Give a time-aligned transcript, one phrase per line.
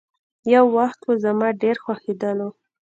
[0.53, 2.49] يو وخت وو، زما ډېر خوښيدلو.